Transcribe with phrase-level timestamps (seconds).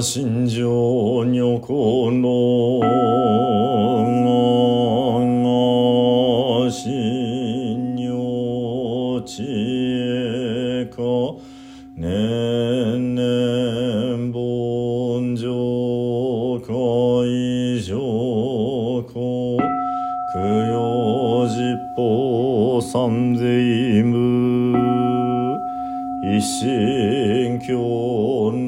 [0.00, 0.62] 心情
[1.32, 2.80] 女子の
[6.70, 11.02] 心女知恵か
[11.96, 17.98] 年々盆上会上
[19.12, 19.58] 公
[20.32, 24.78] 供養実法三世無
[26.22, 28.67] 一心教内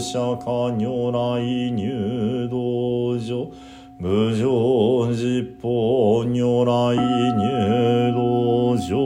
[0.00, 1.18] 釈迦如来
[1.76, 2.56] 入道
[3.18, 3.46] 場
[3.98, 5.68] 無常実法
[6.24, 7.42] 如来入
[8.16, 8.96] 道場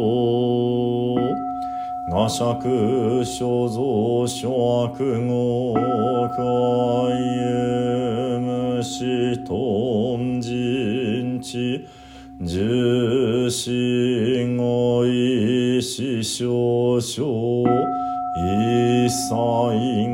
[2.13, 4.49] 我釈所蔵諸
[4.85, 6.39] 悪語海
[8.41, 11.85] 無視頓人知
[12.41, 17.95] 重心語意師少々。
[18.37, 19.31] 一切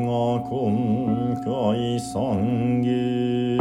[0.05, 3.57] が今回三下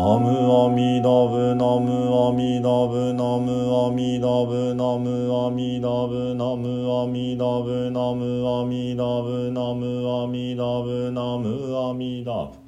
[0.00, 0.28] ナム
[0.64, 12.60] アミダブナムアミダブナムアミダブナムアミダブナムアミダブナムアミダブナムアミダブナムアミダブ。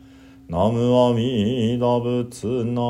[0.49, 2.83] ナムアミダブツナ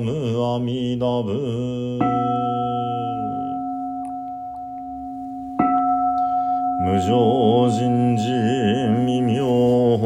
[0.00, 1.98] ムアミダブ。
[6.84, 8.24] 無常人事
[9.06, 9.46] 未妙
[9.98, 10.02] 法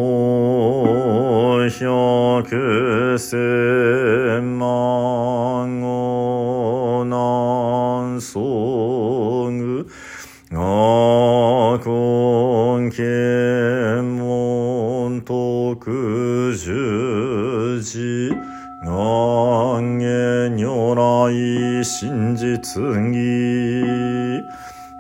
[2.43, 9.87] 百千万語南宋具
[10.53, 13.03] 我根検
[14.21, 18.37] 問特十字。
[18.87, 21.03] 願言如来
[21.83, 22.81] 真実
[23.13, 23.86] 義。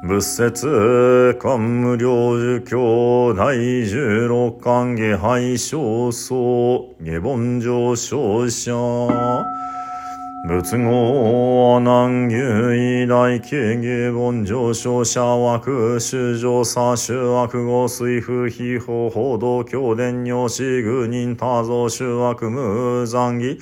[0.06, 2.08] 仏説官無量
[2.38, 7.18] 寿教第十六巻下拝小僧下。
[7.20, 8.72] 凡上昇者
[10.46, 23.58] 仏語阿難優位大慶下凡上昇者枠主上左主悪語水風秘法報道教伝尿子愚人多造主悪無残儀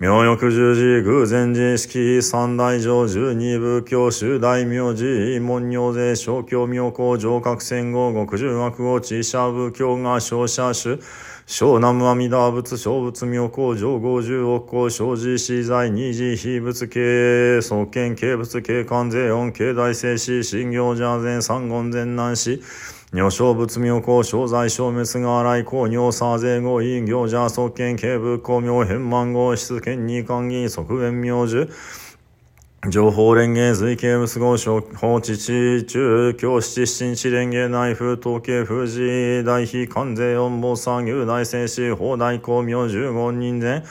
[0.00, 11.00] 妙欲十字偶然寺式三大上十二部教主大名寺門尿税小教妙高上角戦後極十悪語知者部教が小者主
[11.46, 22.60] 小南無阿弥陀仏小仏妙高上五十億光小寺死罪二次非仏系創建軽仏系関税音経大聖死新行者前三言前南死
[23.10, 31.68] 女小仏妙高小罪消滅が荒い公尿差税語異行者創建軽仏公明変満号出権二官議側縁明寿
[32.90, 43.82] 情報連芸随形無合所法知知中教七七日連芸内風統計封じ大非関税音坊作牛大聖師法大公明十五人前。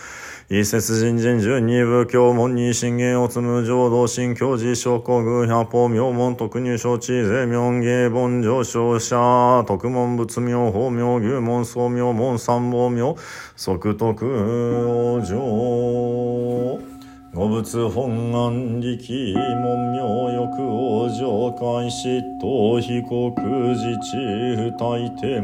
[0.49, 13.17] 一節人人十二部教門に信玄を積む浄土新教寺諸国偶百法明門特入承知税明芸本上昇者特門仏明法明牛門宗明門三宝明
[13.57, 14.25] 即徳
[14.87, 15.35] 往生
[17.33, 23.33] 五仏本願力門明欲往生開始と非国
[23.75, 25.43] 自治不退転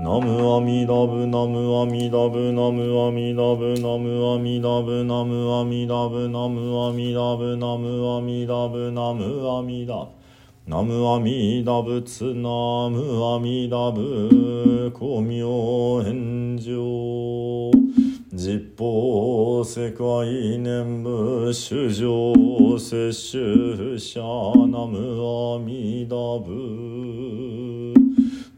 [0.00, 10.22] ナムアミダブナムアミダブナムアミダブナムアミダブナムアミダブナムアミダブナムアミダブナムアミダブ。
[10.66, 14.90] ナムアミダ仏ナムアミダブ。
[14.94, 17.70] 光明返上。
[18.32, 22.32] 実法世界念仏主上
[22.78, 24.20] 摂取者
[24.68, 27.81] ナムアミダブ。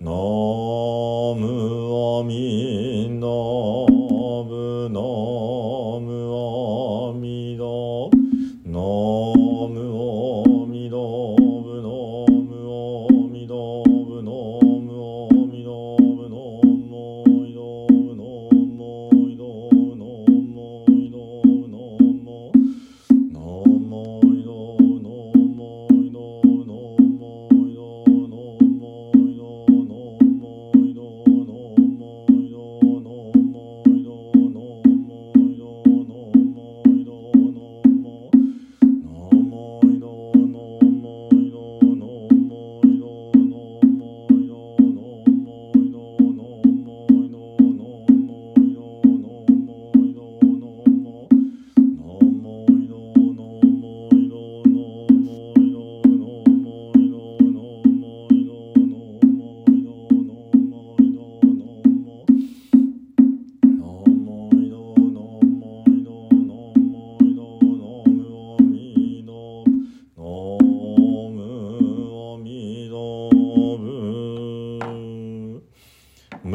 [0.05, 0.17] ナム
[2.21, 3.27] アミダ
[4.45, 6.29] ブナム
[7.09, 7.34] アミ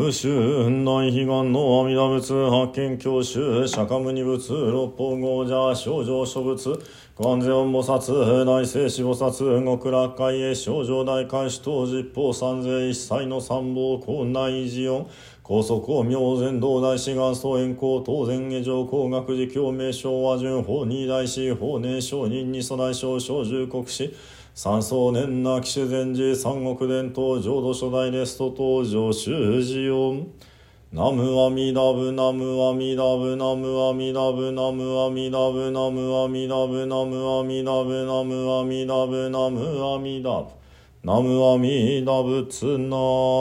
[0.09, 6.79] 無春大悲願の阿弥陀仏発見教習釈迦牟尼仏六方豪者少女諸仏
[7.15, 15.07] 観世音菩薩大聖子菩薩極楽会へ少女大開始当十方三世一切の三宝高内寺音
[15.43, 24.11] 高速公明禅道大師元祖円光当然下上工学寺教名称和順法二大師法年上人二祖大将小十国師
[24.61, 30.33] 三宗年な騎手禅寺三国伝統浄土初代レスト登場修士音
[30.91, 40.58] ナムアミダブナムアミダブナムアミダブナムアミダブナムアミダブナムアミダブナムアミダブナムアミダブ。
[41.01, 42.97] ナムアミダ仏ナ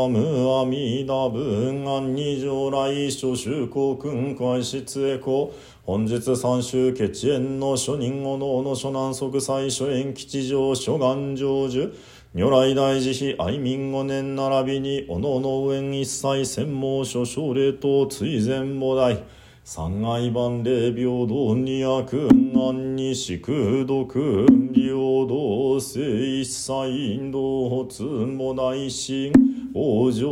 [0.06, 5.52] ムアミダブン二条来諸州公君会室へこ
[5.84, 11.90] 本日三州決縁の諸人おのおの諸南即祭諸縁吉祥諸願成就
[12.32, 19.20] 如来大慈悲愛民五年並びにおのおの上一切専門諸奨励等追善母大
[19.64, 22.28] 三愛万礼平等二悪
[22.66, 24.94] 安に宿毒平
[25.28, 29.32] 等性一切インド発母大神
[29.74, 30.26] 往生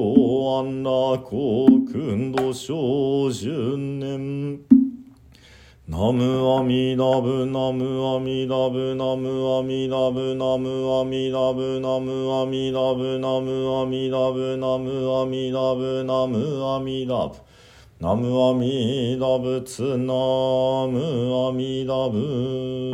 [0.59, 4.61] 安楽国君土小十年。
[5.89, 17.37] ナムアミダブナムアミダブナムアミダブナムアミダブナムアミダブナムアミダブナムアミダブナムアミダブ
[17.99, 20.13] ナムアミダブツナ
[20.87, 22.93] ムアミダブ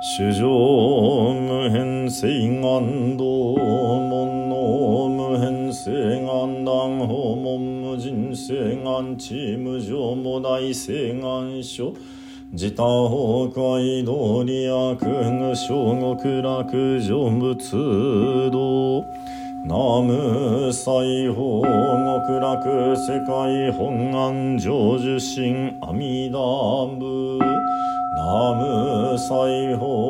[0.00, 5.90] 主上無変性願道門の無変性
[6.24, 11.92] 願断訪問無人性願地無常も大性願書。
[12.50, 19.04] 自他崩壊道理悪具小極楽成仏道
[19.68, 27.38] ナム西方極楽世界本願成就心阿弥陀仏。
[28.16, 30.08] ナム西方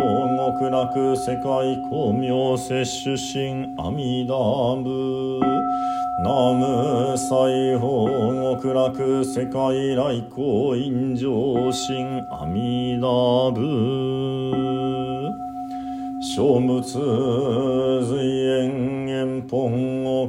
[0.60, 5.40] 極楽世界光明摂取心阿弥陀仏。
[6.22, 8.06] ナム西方
[8.62, 15.07] 極楽世界来光陰上心阿弥陀仏。
[16.38, 16.80] 小仏
[18.06, 20.28] 随縁縁本奥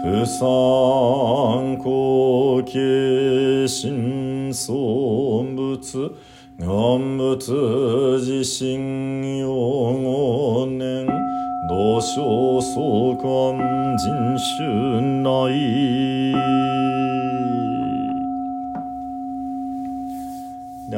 [0.00, 0.38] 不参
[1.78, 6.08] 考形心尊仏。
[6.60, 11.04] 願仏自身用五年
[11.68, 13.56] 同小相関
[13.96, 16.77] 人種内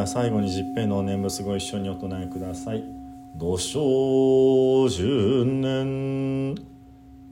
[0.01, 2.83] は最後に十平の念仏ご一緒にお唱えください。
[3.37, 6.55] 土生十年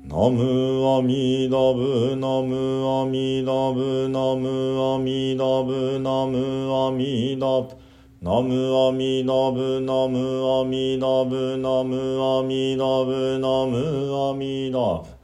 [0.05, 7.75] ナムアミダブナムアミダブナムアミダブナムアミダブ
[8.21, 15.18] ナムアミダブナムアミダブナムアミダブナムアミダブ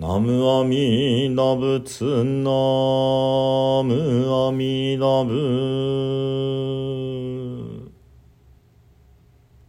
[0.00, 2.50] ナムアミダブツナ
[3.84, 3.92] ム
[4.48, 7.09] アミダブ。